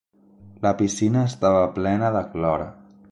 La 0.65 0.71
piscina 0.79 1.21
estava 1.31 1.69
plena 1.77 2.13
de 2.17 2.25
clor. 2.35 2.65